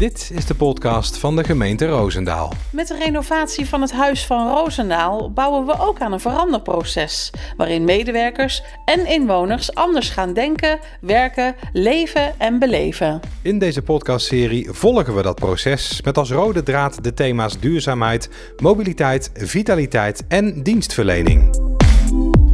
[0.00, 2.52] Dit is de podcast van de gemeente Roosendaal.
[2.72, 7.30] Met de renovatie van het Huis van Roosendaal bouwen we ook aan een veranderproces.
[7.56, 13.20] Waarin medewerkers en inwoners anders gaan denken, werken, leven en beleven.
[13.42, 19.30] In deze podcastserie volgen we dat proces met als rode draad de thema's duurzaamheid, mobiliteit,
[19.34, 21.69] vitaliteit en dienstverlening.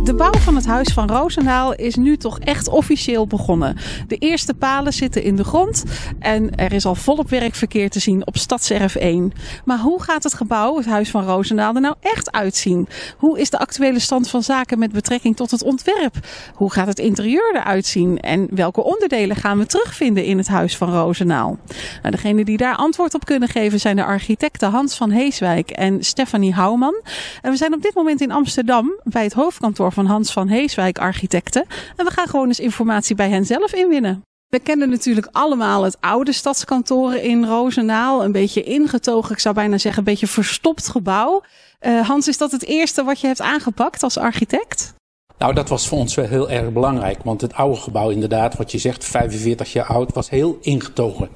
[0.06, 3.76] De bouw van het Huis van Roosendaal is nu toch echt officieel begonnen.
[4.08, 5.84] De eerste palen zitten in de grond
[6.18, 9.32] en er is al volop werkverkeer te zien op Stadserf 1.
[9.64, 12.88] Maar hoe gaat het gebouw, het Huis van Roosendaal, er nou echt uitzien?
[13.16, 16.14] Hoe is de actuele stand van zaken met betrekking tot het ontwerp?
[16.54, 18.20] Hoe gaat het interieur eruit zien?
[18.20, 21.58] En welke onderdelen gaan we terugvinden in het Huis van Roosendaal?
[22.02, 26.04] Nou, degene die daar antwoord op kunnen geven zijn de architecten Hans van Heeswijk en
[26.04, 27.02] Stefanie Houwman.
[27.42, 30.98] En we zijn op dit moment in Amsterdam bij het hoofdkantoor van Hans van Heeswijk
[30.98, 31.64] Architecten.
[31.96, 34.22] En we gaan gewoon eens informatie bij hen zelf inwinnen.
[34.48, 38.24] We kennen natuurlijk allemaal het oude stadskantoor in Roosendaal.
[38.24, 41.42] Een beetje ingetogen, ik zou bijna zeggen, een beetje verstopt gebouw.
[41.80, 44.94] Uh, Hans, is dat het eerste wat je hebt aangepakt als architect?
[45.38, 47.18] Nou, dat was voor ons wel heel erg belangrijk.
[47.22, 51.28] Want het oude gebouw, inderdaad, wat je zegt, 45 jaar oud, was heel ingetogen.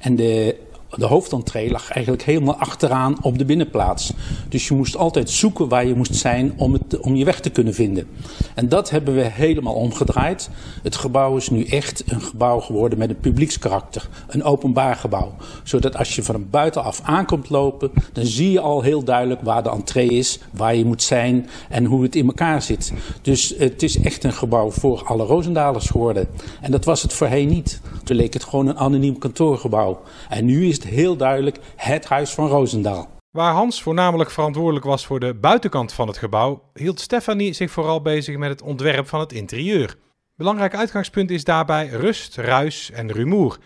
[0.00, 0.56] En de
[0.90, 4.12] de hoofdentree lag eigenlijk helemaal achteraan op de binnenplaats.
[4.48, 7.50] Dus je moest altijd zoeken waar je moest zijn om, het, om je weg te
[7.50, 8.08] kunnen vinden.
[8.54, 10.50] En dat hebben we helemaal omgedraaid.
[10.82, 14.08] Het gebouw is nu echt een gebouw geworden met een publiekskarakter.
[14.28, 15.34] Een openbaar gebouw.
[15.62, 19.70] Zodat als je van buitenaf aankomt lopen, dan zie je al heel duidelijk waar de
[19.70, 22.92] entree is, waar je moet zijn en hoe het in elkaar zit.
[23.22, 26.28] Dus het is echt een gebouw voor alle Roosendalers geworden.
[26.60, 27.80] En dat was het voorheen niet.
[28.06, 30.02] Toen leek het gewoon een anoniem kantoorgebouw.
[30.28, 33.08] En nu is het heel duidelijk het Huis van Roosendaal.
[33.30, 38.02] Waar Hans voornamelijk verantwoordelijk was voor de buitenkant van het gebouw, hield Stefanie zich vooral
[38.02, 39.94] bezig met het ontwerp van het interieur.
[40.34, 43.58] Belangrijk uitgangspunt is daarbij rust, ruis en rumoer.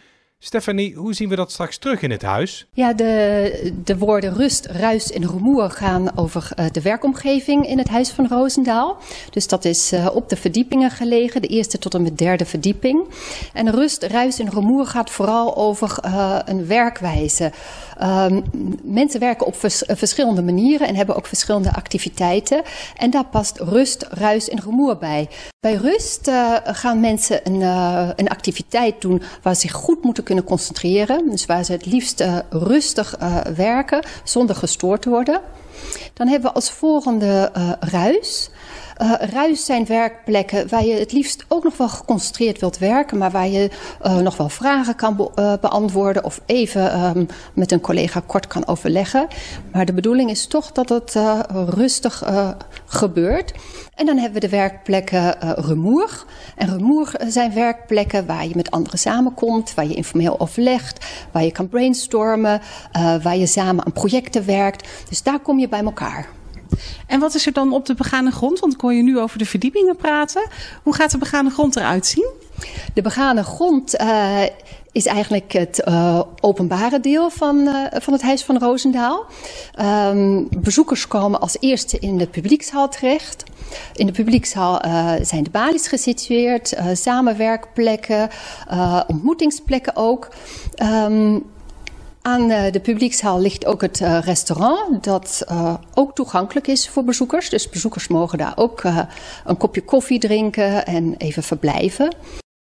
[0.43, 2.67] Stefanie, hoe zien we dat straks terug in het huis?
[2.73, 7.89] Ja, de, de woorden rust, ruis en rumoer gaan over uh, de werkomgeving in het
[7.89, 8.97] Huis van Roosendaal.
[9.31, 13.05] Dus dat is uh, op de verdiepingen gelegen, de eerste tot en met derde verdieping.
[13.53, 17.53] En rust, ruis en rumoer gaat vooral over uh, een werkwijze.
[18.03, 18.45] Um,
[18.83, 22.63] mensen werken op vers verschillende manieren en hebben ook verschillende activiteiten.
[22.97, 25.29] En daar past rust, ruis en rumoer bij.
[25.61, 26.31] Bij rust
[26.65, 27.61] gaan mensen een,
[28.17, 31.31] een activiteit doen waar ze zich goed moeten kunnen concentreren.
[31.31, 35.41] Dus waar ze het liefst uh, rustig uh, werken zonder gestoord te worden.
[36.15, 38.51] Dan hebben we als volgende uh, ruis.
[39.03, 43.31] Uh, ruis zijn werkplekken waar je het liefst ook nog wel geconcentreerd wilt werken, maar
[43.31, 43.71] waar je
[44.03, 48.67] uh, nog wel vragen kan be beantwoorden of even um, met een collega kort kan
[48.67, 49.27] overleggen.
[49.73, 51.17] Maar de bedoeling is toch dat het
[51.69, 52.23] rustig
[52.87, 53.53] gebeurt.
[53.95, 56.25] En dan hebben we de werkplekken rumoer.
[56.57, 61.53] En rumoer zijn werkplekken waar je met anderen samenkomt, waar je informeel overlegt, waar je
[61.53, 62.61] kan brainstormen,
[63.23, 64.89] waar je samen aan projecten werkt.
[65.09, 66.29] Dus daar kom je bij elkaar.
[67.07, 68.59] En wat is er dan op de begane grond?
[68.59, 70.49] Want hoor je nu over de verdiepingen praten.
[70.83, 72.31] Hoe gaat de begane grond eruit zien?
[72.95, 74.43] De begane grond uh,
[74.93, 79.27] is eigenlijk het uh, openbare deel van, uh, van het Huis van Roosendaal.
[79.81, 83.45] Um, bezoekers komen als eerste in de publiekshal terecht.
[83.95, 84.81] In de publiekshal
[85.23, 88.29] zijn de balies gesitueerd, samenwerkplekken,
[89.07, 90.29] ontmoetingsplekken ook.
[90.83, 91.45] Um,
[92.23, 97.49] aan de publiekshal ligt ook het uh, restaurant, dat uh, ook toegankelijk is voor bezoekers.
[97.49, 98.83] Dus bezoekers mogen daar ook
[99.45, 102.15] een kopje koffie drinken en even verblijven.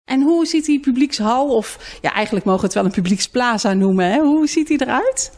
[0.06, 4.12] En hoe ziet die publiekshal, of ja, eigenlijk mogen we het wel een publieksplaza noemen,
[4.12, 4.20] hè?
[4.20, 5.32] hoe ziet die eruit?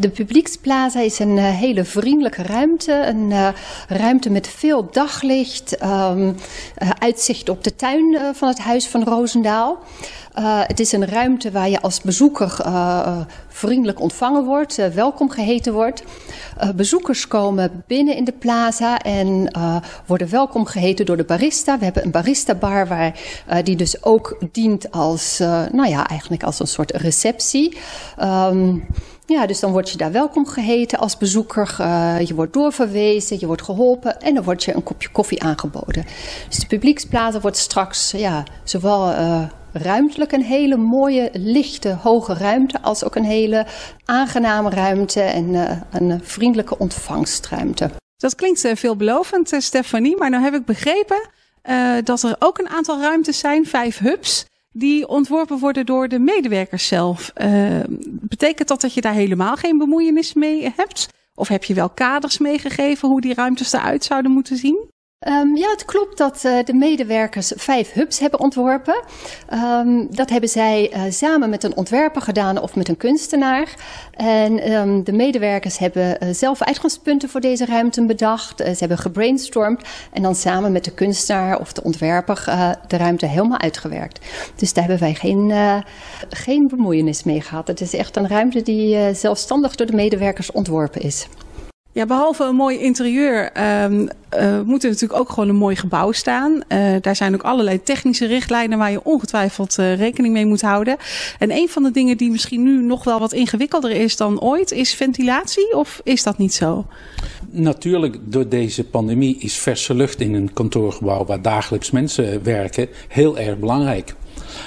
[0.00, 2.92] De publieksplaza is een hele vriendelijke ruimte.
[2.92, 3.48] Een uh,
[3.88, 6.36] ruimte met veel daglicht, um,
[6.82, 9.78] uh, uitzicht op de tuin van het Huis van Roosendaal.
[10.44, 12.56] Het is een ruimte waar je als bezoeker
[13.48, 16.02] vriendelijk ontvangen wordt, welkom geheten wordt.
[16.74, 19.50] bezoekers komen binnen in de plaza en
[20.06, 21.78] worden welkom geheten door de barista.
[21.78, 23.20] We hebben een barista bar waar,
[23.62, 25.38] die dus ook dient als,
[25.72, 27.76] nou ja, eigenlijk als een soort receptie.
[28.22, 28.86] Um,
[29.26, 31.76] ja, dus dan word je daar welkom geheten als bezoeker.
[32.26, 36.04] Je wordt doorverwezen, je wordt geholpen en dan wordt je een kopje koffie aangeboden.
[36.48, 39.14] Dus de publieksplaza wordt straks ja, zowel
[39.78, 43.66] ruimtelijk een hele mooie, lichte, hoge ruimte, als ook een hele
[44.04, 47.90] aangename ruimte en uh, een vriendelijke ontvangstruimte.
[48.16, 51.28] Dat klinkt veelbelovend, Stefanie, maar nu heb ik begrepen
[52.04, 56.86] dat er ook een aantal ruimtes zijn, vijf hubs die ontworpen worden door de medewerkers
[56.86, 57.32] zelf.
[58.08, 61.08] Betekent dat dat je daar helemaal geen bemoeienis mee hebt?
[61.34, 64.90] Of heb je wel kaders meegegeven hoe die ruimtes eruit zouden moeten zien?
[65.28, 69.02] Um, ja, het klopt dat uh, de medewerkers vijf hubs hebben ontworpen.
[69.52, 73.74] Um, dat hebben zij uh, samen met een ontwerper gedaan of met een kunstenaar.
[74.10, 78.58] En um, de medewerkers hebben uh, zelf uitgangspunten voor deze ruimte bedacht.
[78.58, 79.82] ze hebben gebrainstormd
[80.12, 82.44] en dan samen met de kunstenaar of de ontwerper
[82.86, 84.26] de ruimte helemaal uitgewerkt.
[84.54, 85.52] Dus daar hebben wij geen,
[86.28, 87.68] geen bemoeienis mee gehad.
[87.68, 91.26] Het is echt een ruimte die zelfstandig door de medewerkers ontworpen is.
[91.96, 93.50] Ja, behalve een mooi interieur
[93.84, 94.08] um,
[94.64, 96.52] moet er natuurlijk ook gewoon een mooi gebouw staan.
[96.52, 100.96] Uh, daar zijn ook allerlei technische richtlijnen waar je ongetwijfeld uh, rekening mee moet houden.
[101.38, 104.70] En een van de dingen die misschien nu nog wel wat ingewikkelder is dan ooit,
[104.70, 105.76] is ventilatie.
[105.76, 106.86] Of is dat niet zo?
[107.50, 113.38] Natuurlijk, door deze pandemie is verse lucht in een kantoorgebouw waar dagelijks mensen werken heel
[113.38, 114.14] erg belangrijk.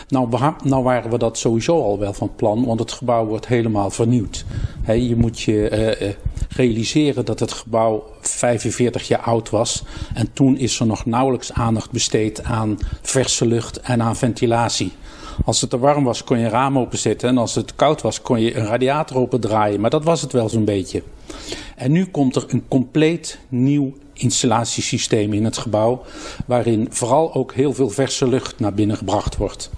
[0.08, 0.30] Nou,
[0.64, 4.46] nou, waren we dat sowieso al wel van plan, want het gebouw wordt helemaal vernieuwd.
[4.88, 6.16] Je moet je
[6.50, 9.84] realiseren dat het gebouw 45 jaar oud was.
[10.13, 14.92] En toen is er nog nauwelijks aandacht besteed aan verse lucht en aan ventilatie.
[15.45, 17.30] Als het te warm was, kon je een raam openzetten.
[17.30, 19.81] En als het koud was, kon je een radiator opendraaien.
[19.81, 21.03] Maar dat was het wel zo'n beetje.
[21.75, 26.01] En nu komt er een compleet nieuw installatiesysteem in het gebouw,
[26.45, 29.69] waarin vooral ook heel veel verse lucht naar binnen gebracht wordt.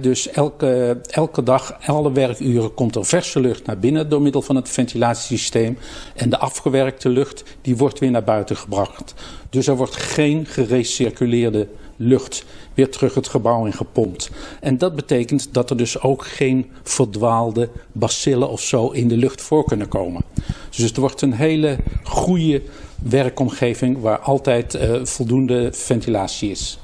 [0.00, 4.56] dus elke, elke dag, alle werkuren komt er verse lucht naar binnen door middel van
[4.56, 5.78] het ventilatiesysteem.
[6.14, 9.14] En de afgewerkte lucht die wordt weer naar buiten gebracht.
[9.50, 11.68] Dus er wordt geen gerecirculeerde
[12.02, 12.44] lucht
[12.74, 14.30] weer terug het gebouw in gepompt.
[14.60, 19.42] En dat betekent dat er dus ook geen verdwaalde bacillen of zo in de lucht
[19.42, 20.24] voor kunnen komen.
[20.70, 22.62] Dus het wordt een hele goede
[23.02, 26.78] werkomgeving waar altijd uh, voldoende ventilatie is.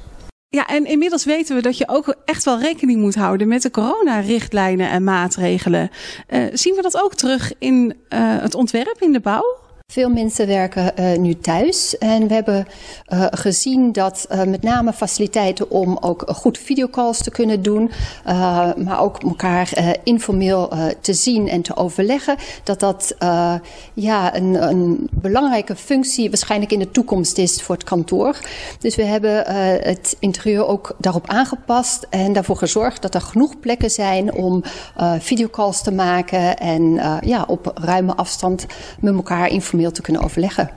[0.49, 3.71] Ja, en inmiddels weten we dat je ook echt wel rekening moet houden met de
[3.71, 5.89] coronarichtlijnen en maatregelen.
[6.29, 9.68] Uh, zien we dat ook terug in uh, het ontwerp in de bouw?
[9.91, 12.67] Veel mensen werken uh, nu thuis en we hebben
[13.13, 17.91] uh, gezien dat uh, met name faciliteiten om ook goed videocalls te kunnen doen,
[18.77, 20.71] maar ook elkaar informeel
[21.01, 23.15] te zien en te overleggen, dat dat
[23.93, 28.39] ja, een, een, belangrijke functie waarschijnlijk in de toekomst is voor het kantoor.
[28.79, 29.43] Dus we hebben
[29.83, 34.63] het interieur ook daarop aangepast en daarvoor gezorgd dat er genoeg plekken zijn om
[35.19, 38.65] videocalls te maken en ja, op ruime afstand
[38.99, 40.69] met elkaar informeren te kunnen overleggen.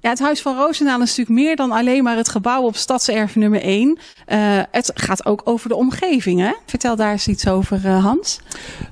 [0.00, 3.36] Ja, het Huis van Roosendaal is natuurlijk meer dan alleen maar het gebouw op Stadserf
[3.36, 3.88] nummer 1.
[3.88, 3.96] Uh,
[4.70, 6.52] het gaat ook over de omgeving, hè?
[6.66, 8.40] Vertel daar eens iets over, uh, Hans.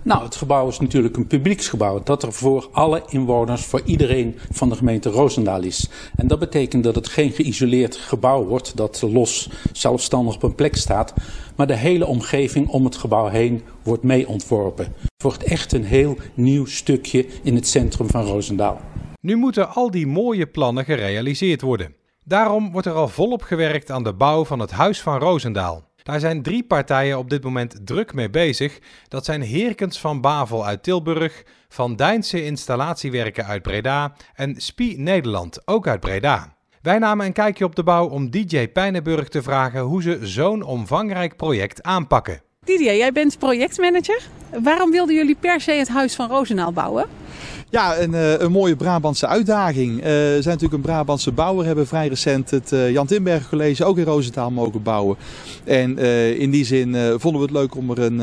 [0.02, 2.02] Nou, het gebouw is natuurlijk een publieksgebouw.
[2.02, 5.88] Dat er voor alle inwoners, voor iedereen van de gemeente Roosendaal is.
[6.16, 10.76] En dat betekent dat het geen geïsoleerd gebouw wordt, dat los zelfstandig op een plek
[10.76, 11.14] staat.
[11.56, 14.84] Maar de hele omgeving om het gebouw heen wordt mee ontworpen.
[14.84, 18.80] Het wordt echt een heel nieuw stukje in het centrum van Roosendaal.
[19.26, 21.94] Nu moeten al die mooie plannen gerealiseerd worden.
[22.24, 25.84] Daarom wordt er al volop gewerkt aan de bouw van het Huis van Roosendaal.
[26.02, 28.78] Daar zijn drie partijen op dit moment druk mee bezig.
[29.08, 35.66] Dat zijn Heerkens van Bavel uit Tilburg, Van Dijnse Installatiewerken uit Breda en Spie Nederland,
[35.68, 36.56] ook uit Breda.
[36.82, 40.62] Wij namen een kijkje op de bouw om DJ Pijnenburg te vragen hoe ze zo'n
[40.62, 42.45] omvangrijk project aanpakken.
[42.66, 44.22] Didier, jij bent projectmanager.
[44.62, 47.06] Waarom wilden jullie per se het Huis van Roosendaal bouwen?
[47.70, 49.92] Ja, een, eh, een mooie Brabantse uitdaging.
[49.98, 53.98] Uh, zijn natuurlijk een Brabantse bouwer, hebben vrij recent het uh, Jan Timberg College ook
[53.98, 55.16] in Roosentaal mogen bouwen.
[55.64, 55.98] En
[56.38, 58.18] in die zin vonden we het leuk om er een,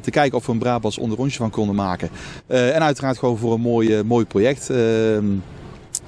[0.00, 2.10] te kijken of we een Brabants onderrondje van konden maken.
[2.46, 4.70] en uiteraard gewoon voor een mooi, mooi project.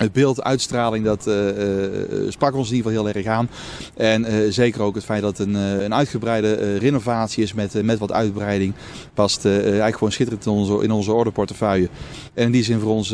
[0.00, 3.48] Het beeld, uitstraling, dat uh, uh, sprak ons in ieder geval heel erg aan.
[3.96, 7.98] En uh, zeker ook het feit dat het een, een uitgebreide renovatie is met, met
[7.98, 8.74] wat uitbreiding.
[9.14, 11.88] Past eigenlijk gewoon schitterend in onze, in onze ordeportefeuille.
[12.34, 13.08] En in die zin voor ons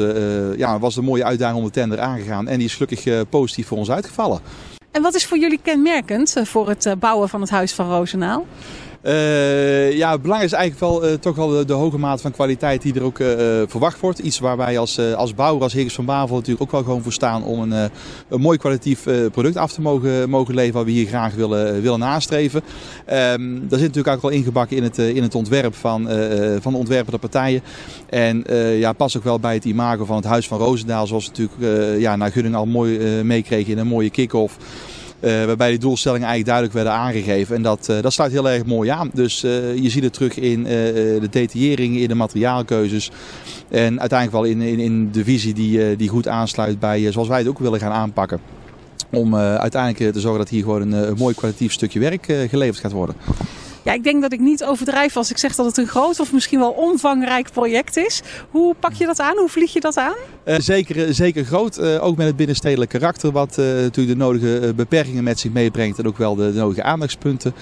[0.56, 2.48] ja, was het een mooie uitdaging om de tender aangegaan.
[2.48, 4.40] En die is gelukkig positief voor ons uitgevallen.
[4.90, 8.46] En wat is voor jullie kenmerkend voor het bouwen van het Huis van Roosendaal?
[9.06, 12.82] Uh, ja, het belang is eigenlijk wel uh, toch wel de, hoge mate van kwaliteit
[12.82, 13.28] die er ook uh,
[13.66, 14.18] verwacht wordt.
[14.18, 17.12] Iets waar wij als, als bouwer, als Heerkens van Bavel natuurlijk ook wel gewoon voor
[17.12, 17.90] staan om een,
[18.28, 21.98] een mooi kwalitatief product af te mogen, mogen leveren wat we hier graag willen, willen
[21.98, 22.62] nastreven.
[23.12, 26.08] Um, dat zit natuurlijk ook wel ingebakken in het, in het ontwerp van,
[26.60, 27.62] van de ontwerpende partijen.
[28.08, 28.44] En
[28.78, 32.00] ja, pas ook wel bij het imago van het Huis van Roosendaal, zoals we natuurlijk
[32.00, 34.58] ja, naar Gunning al mooi meekregen in een mooie kick-off.
[35.20, 37.56] Uh, waarbij die doelstellingen eigenlijk duidelijk werden aangegeven.
[37.56, 39.10] En dat, uh, dat sluit heel erg mooi aan.
[39.14, 43.10] Dus uh, je ziet het terug in de detaillering, in de materiaalkeuzes.
[43.68, 47.38] En uiteindelijk wel in, in, in de visie die, die goed aansluit bij zoals wij
[47.38, 48.40] het ook willen gaan aanpakken.
[49.10, 52.92] Om uiteindelijk te zorgen dat hier gewoon een, een mooi kwalitatief stukje werk geleverd gaat
[52.92, 53.16] worden.
[53.86, 56.32] Ja, ik denk dat ik niet overdrijf als ik zeg dat het een groot of
[56.32, 58.22] misschien wel omvangrijk project is.
[58.50, 59.36] Hoe pak je dat aan?
[59.36, 60.14] Hoe vlieg je dat aan?
[60.44, 61.78] Uh, zeker, zeker groot.
[61.78, 65.98] Uh, ook met het binnenstedelijk karakter, wat uh, natuurlijk de nodige beperkingen met zich meebrengt
[65.98, 67.54] en ook wel de, nodige aandachtspunten.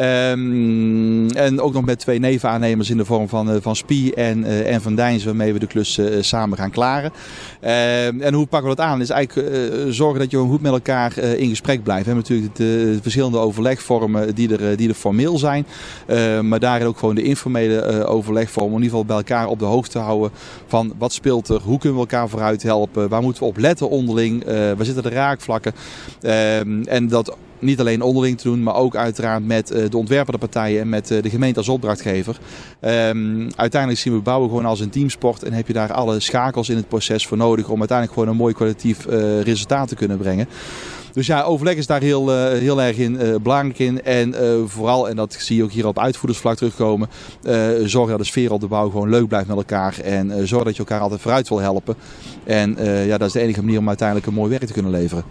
[0.00, 4.82] Um, en ook nog met twee nevenaannemers in de vorm van, van Spie en, en
[4.82, 7.12] Van Dijns, waarmee we de klus samen gaan klaren.
[7.60, 9.00] Ehm, en hoe pakken we dat aan?
[9.00, 9.48] Is eigenlijk
[9.88, 12.04] zorgen dat je goed met elkaar in gesprek blijft.
[12.04, 15.66] We hebben natuurlijk de, de verschillende overlegvormen die er, die er formeel zijn.
[16.06, 18.76] Uh, maar daarin ook gewoon de informele uh, overlegvormen.
[18.76, 20.30] In ieder geval bij elkaar op de hoogte houden
[20.66, 23.88] van wat speelt er, hoe kunnen we elkaar vooruit helpen, waar moeten we op letten
[23.88, 25.72] onderling, uh, waar zitten de raakvlakken.
[26.84, 30.88] en dat niet alleen onderling te doen, maar ook uiteraard met de ontwerpende partijen en
[30.88, 32.38] met de gemeente als opdrachtgever.
[32.80, 36.68] Um, uiteindelijk zien we bouwen gewoon als een teamsport en heb je daar alle schakels
[36.68, 39.06] in het proces voor nodig om uiteindelijk gewoon een mooi kwalitatief
[39.44, 40.46] resultaat te kunnen brengen.
[41.12, 44.02] Dus ja, overleg is daar heel, uh, heel erg in, uh, belangrijk in.
[44.02, 47.08] En uh, vooral, en dat zie je ook hier op uitvoerdersvlak terugkomen,
[47.84, 49.98] zorg dat de sfeer op de bouw gewoon leuk blijft met elkaar.
[50.00, 51.94] En zorg dat je elkaar altijd vooruit wil helpen.
[52.44, 52.76] En
[53.06, 55.24] ja, dat is de enige manier om uiteindelijk een mooi werk te kunnen leveren.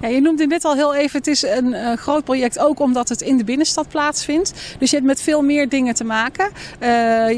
[0.00, 3.08] Ja, je noemde net al heel even, het is een uh, groot project ook omdat
[3.08, 4.52] het in de binnenstad plaatsvindt.
[4.78, 6.50] Dus je hebt met veel meer dingen te maken.
[6.82, 6.88] Uh,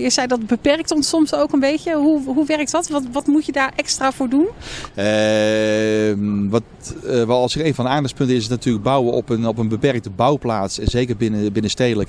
[0.02, 1.95] je zei dat beperkt ons soms ook een beetje.
[1.95, 2.88] Hoe, hoe werkt dat?
[2.88, 4.47] Wat, wat moet je daar extra voor doen?
[4.97, 6.62] Uh, wat,
[7.26, 10.11] wel als een van de aandachtspunten is, is natuurlijk bouwen op een, op een beperkte
[10.11, 10.79] bouwplaats.
[10.79, 12.09] En zeker binnen, binnenstedelijk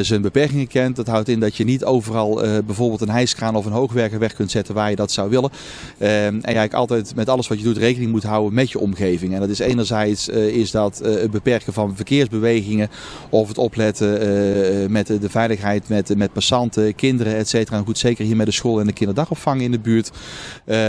[0.00, 0.96] zijn beperkingen kent.
[0.96, 2.34] Dat houdt in dat je niet overal
[2.66, 5.50] bijvoorbeeld een hijskraan of een hoogwerker weg kunt zetten waar je dat zou willen.
[5.98, 9.34] Ehm, en eigenlijk altijd met alles wat je doet rekening moet houden met je omgeving.
[9.34, 12.88] En dat is Enerzijds uh, is dat uh, het beperken van verkeersbewegingen
[13.28, 17.76] of het opletten uh, met de veiligheid met, met passanten, kinderen, et cetera.
[17.76, 20.10] En goed, zeker hier met de school en de kinderdagopvang in de buurt,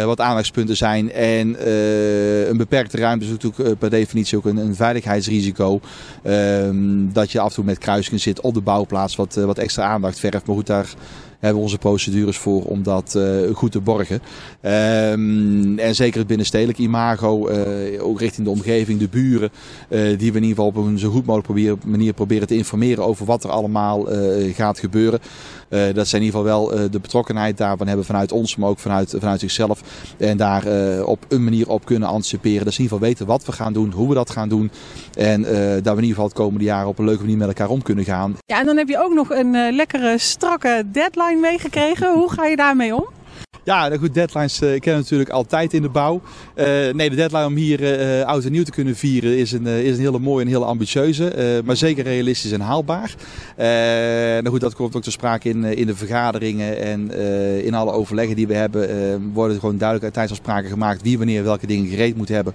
[0.05, 1.11] wat aandachtspunten zijn.
[1.11, 1.67] En
[2.49, 5.79] een beperkte ruimte is natuurlijk per definitie ook een, een veiligheidsrisico.
[6.23, 9.83] Ehm, dat je af en toe met kruisingen zit op de bouwplaats, wat, wat extra
[9.83, 10.45] aandacht vergt.
[10.45, 10.93] Maar goed, daar
[11.45, 14.21] hebben we onze procedures voor om dat uh, goed te borgen.
[14.61, 19.49] Um, en zeker het binnenstedelijk imago, uh, ook richting de omgeving, de buren,
[19.89, 23.05] uh, die we in ieder geval op een zo goed mogelijk manier proberen te informeren
[23.05, 24.07] over wat er allemaal
[24.53, 25.19] gaat gebeuren.
[25.69, 29.15] dat zijn in ieder geval wel de betrokkenheid daarvan hebben vanuit ons, maar ook vanuit,
[29.19, 29.81] vanuit zichzelf.
[30.17, 30.65] En daar
[31.03, 32.65] op een manier op kunnen anticiperen.
[32.65, 34.71] Dat ze in ieder geval weten wat we gaan doen, hoe we dat gaan doen.
[35.13, 37.69] En dat we in ieder geval het komende jaar op een leuke manier met elkaar
[37.69, 38.35] om kunnen gaan.
[38.45, 42.13] Ja, en dan heb je ook nog een lekkere, strakke deadline meegekregen.
[42.13, 43.05] Hoe ga je daarmee om?
[43.65, 46.21] Ja, goed, deadlines uh, kennen natuurlijk altijd in de bouw.
[46.55, 47.81] Uh, nee, de deadline om hier
[48.19, 50.65] uh, oud en nieuw te kunnen vieren is een, is een hele mooie en hele
[50.65, 51.61] ambitieuze.
[51.65, 53.15] maar zeker realistisch en haalbaar.
[54.41, 57.11] nou goed, dat komt ook te sprake in, in de vergaderingen en
[57.63, 59.31] in alle overleggen die we hebben.
[59.33, 62.53] worden gewoon duidelijk tijdens sprake gemaakt wie wanneer welke dingen gereed moet hebben.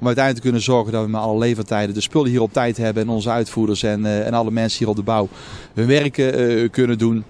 [0.00, 2.76] Om uiteindelijk te kunnen zorgen dat we met alle levertijden de spullen hier op tijd
[2.76, 3.02] hebben.
[3.02, 5.28] En onze uitvoerders en, en alle mensen hier op de bouw
[5.74, 6.12] hun werk
[6.70, 7.24] kunnen doen.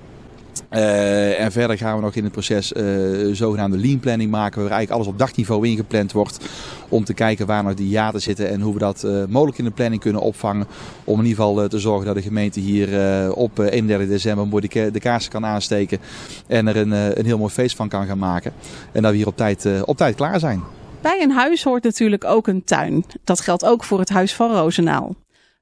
[0.71, 4.71] Uh, en verder gaan we nog in het proces uh, zogenaamde lean planning maken, waar
[4.71, 6.49] eigenlijk alles op dagniveau ingepland wordt.
[6.89, 9.65] Om te kijken waar nog die jaten zitten en hoe we dat uh, mogelijk in
[9.65, 10.67] de planning kunnen opvangen.
[11.05, 12.89] Om in ieder geval te zorgen dat de gemeente hier
[13.35, 15.99] op 31 december mooi de, de kaarsen kan aansteken.
[16.47, 18.53] En er een, een heel mooi feest van kan gaan maken.
[18.93, 20.63] En dat we hier op tijd, op tijd klaar zijn.
[21.01, 23.05] Bij een huis hoort natuurlijk ook een tuin.
[23.25, 25.15] Dat geldt ook voor het Huis van Roosendaal.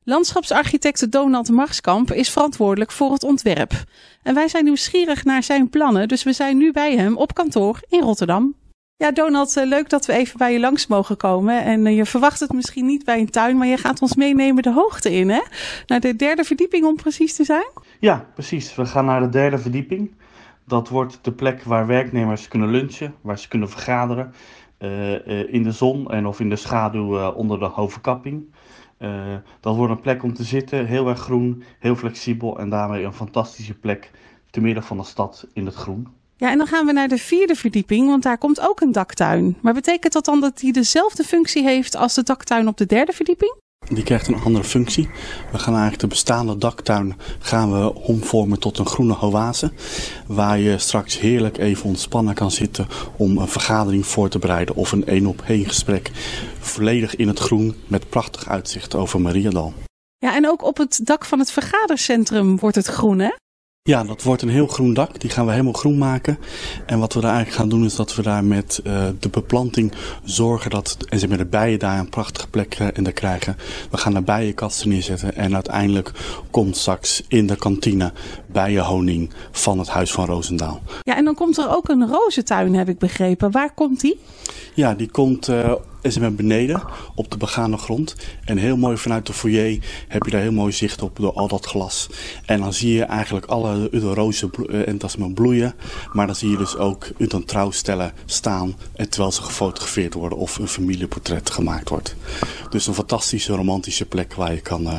[0.09, 3.73] Landschapsarchitect Donald Marskamp is verantwoordelijk voor het ontwerp.
[4.23, 7.81] En wij zijn nieuwsgierig naar zijn plannen, dus we zijn nu bij hem op kantoor
[7.89, 8.55] in Rotterdam.
[8.97, 11.63] Ja, Donald, eh, leuk dat we even bij je langs mogen komen.
[11.65, 14.63] En eh, je verwacht het misschien niet bij een tuin, maar je gaat ons meenemen
[14.63, 15.41] de hoogte in, hè?
[15.87, 17.71] Naar de derde verdieping om precies te zijn?
[18.01, 18.75] Ja, precies.
[18.75, 20.15] We gaan naar de derde verdieping.
[20.67, 24.35] Dat wordt de plek waar werknemers kunnen lunchen, waar ze kunnen vergaderen.
[24.79, 28.45] Uh, in de zon en of in de schaduw onder de hoofdkapping.
[28.99, 33.05] Uh, dat wordt een plek om te zitten, heel erg groen, heel flexibel en daarmee
[33.05, 34.11] een fantastische plek
[34.51, 36.09] te midden van de stad in het groen.
[36.37, 39.57] Ja, en dan gaan we naar de vierde verdieping, want daar komt ook een daktuin.
[39.63, 43.13] Maar betekent dat dan dat die dezelfde functie heeft als de daktuin op de derde
[43.13, 43.55] verdieping?
[43.89, 45.09] Die krijgt een andere functie.
[45.53, 49.73] We gaan eigenlijk de bestaande daktuin gaan we omvormen tot een groene oase.
[50.27, 54.93] Waar je straks heerlijk even ontspannen kan zitten om een vergadering voor te bereiden of
[54.93, 56.11] een één op één gesprek.
[56.59, 59.75] Volledig in het groen met prachtig uitzicht over Mariadal.
[60.19, 63.31] Ja, en ook op het dak van het vergadercentrum wordt het groen, hè?
[63.87, 65.21] Ja, dat wordt een heel groen dak.
[65.21, 66.39] Die gaan we helemaal groen maken.
[66.87, 69.93] En wat we daar eigenlijk gaan doen is dat we daar met uh, de beplanting
[70.25, 70.97] zorgen dat...
[71.09, 73.57] En ze met de bijen daar een prachtige plek uh, in de krijgen.
[73.91, 75.35] We gaan de bijenkasten neerzetten.
[75.35, 76.13] En uiteindelijk
[76.51, 78.13] komt straks in de kantine
[78.47, 80.81] bijenhoning van het Huis van Roosendaal.
[81.03, 83.51] Ja, en dan komt er ook een rozentuin, heb ik begrepen.
[83.51, 84.21] Waar komt die?
[84.75, 85.73] Ja, die komt uh,
[86.03, 86.83] En ze beneden
[87.15, 88.17] op de begane grond.
[88.45, 91.49] En heel mooi vanuit de foyer heb je daar heel mooi zicht op door al
[91.49, 92.09] dat glas.
[92.47, 94.51] En dan zie je eigenlijk alle rozen
[94.87, 95.75] en dat is maar bloeien.
[96.13, 100.59] Maar dan zie je dus ook dan trouwstellen staan en terwijl ze gefotografeerd worden of
[100.59, 102.15] een familieportret gemaakt wordt.
[102.71, 104.95] Dus een fantastische romantische plek waar je, kan, uh,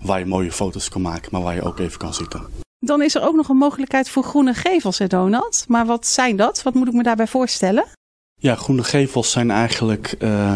[0.00, 2.42] waar je mooie foto's kan maken, maar waar je ook even kan zitten.
[2.78, 5.64] Dan is er ook nog een mogelijkheid voor groene gevels, hè Donald?
[5.68, 6.62] Maar wat zijn dat?
[6.62, 7.84] Wat moet ik me daarbij voorstellen?
[8.44, 10.52] Ja, groene gevels zijn eigenlijk uh,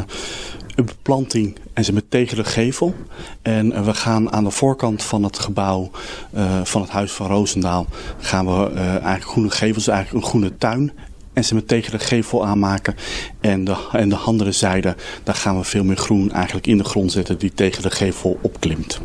[0.74, 2.94] een beplanting en ze met tegen de gevel.
[3.42, 5.90] En uh, we gaan aan de voorkant van het gebouw
[6.34, 7.86] uh, van het Huis van Roosendaal
[8.18, 10.92] gaan we eigenlijk groene gevels, eigenlijk een groene tuin
[11.32, 12.94] en ze met tegen de gevel aanmaken.
[13.40, 16.84] En de, en de andere zijde, daar gaan we veel meer groen eigenlijk in de
[16.84, 19.00] grond zetten die tegen de gevel opklimt.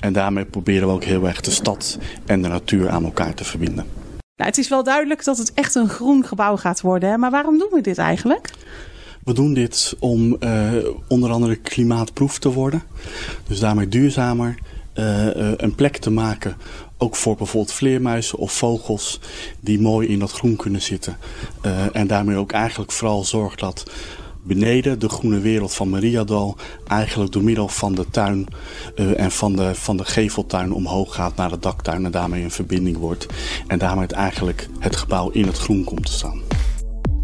[0.00, 3.44] En daarmee proberen we ook heel erg de stad en de natuur aan elkaar te
[3.44, 3.97] verbinden.
[4.38, 7.10] Nou, het is wel duidelijk dat het echt een groen gebouw gaat worden.
[7.10, 7.16] Hè?
[7.16, 8.50] Maar waarom doen we dit eigenlijk?
[9.24, 10.72] We doen dit om uh,
[11.08, 12.82] onder andere klimaatproef te worden.
[13.46, 14.54] Dus daarmee duurzamer
[14.94, 16.56] uh, uh, een plek te maken.
[16.98, 19.20] Ook voor bijvoorbeeld vleermuizen of vogels
[19.60, 21.16] die mooi in dat groen kunnen zitten.
[21.92, 23.90] en daarmee ook eigenlijk vooral zorgt dat
[24.42, 26.56] beneden de groene wereld van Mariadal
[26.88, 28.46] eigenlijk door middel van de tuin
[28.96, 32.50] uh, en van de, van de geveltuin omhoog gaat naar de daktuin en daarmee een
[32.50, 33.26] verbinding wordt.
[33.66, 36.40] En daarmee het eigenlijk het gebouw in het groen komt te staan.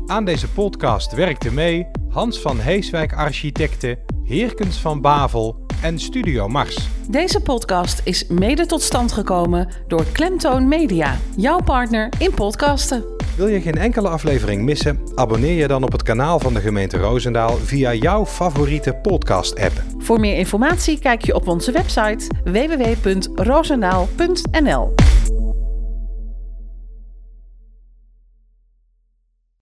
[0.07, 6.89] Aan deze podcast werkte mee Hans van Heeswijk Architecten, Heerkens van Bavel en Studio Mars.
[7.09, 13.14] Deze podcast is mede tot stand gekomen door Klemtoon Media, jouw partner in podcasten.
[13.37, 15.01] Wil je geen enkele aflevering missen?
[15.15, 19.83] Abonneer je dan op het kanaal van de gemeente Roosendaal via jouw favoriete podcast-app.
[19.99, 24.95] Voor meer informatie kijk je op onze website www.roosendaal.nl.